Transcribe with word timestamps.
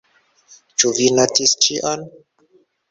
Ĉu 0.79 0.93
vi 1.01 1.11
notis 1.21 1.57
ĉion? 1.67 2.11